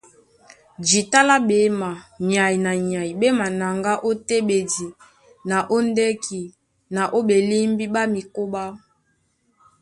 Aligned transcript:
Jǐta 0.87 1.19
lá 1.29 1.37
ɓéma, 1.47 1.89
nyay 2.29 2.55
na 2.65 2.71
nyay 2.89 3.09
ɓé 3.19 3.27
manaŋgá 3.39 3.93
ó 4.07 4.11
téɓedi 4.27 4.85
na 5.49 5.57
ó 5.75 5.77
ndɛ́ki 5.87 6.39
na 6.95 7.01
ó 7.17 7.19
ɓelímbí 7.27 7.85
ɓá 7.93 8.01
mikóɓá. 8.13 8.63